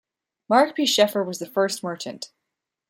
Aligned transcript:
Mark 0.49 0.75
P. 0.75 0.85
Sheffer 0.85 1.23
was 1.23 1.37
the 1.37 1.45
first 1.45 1.83
merchant. 1.83 2.31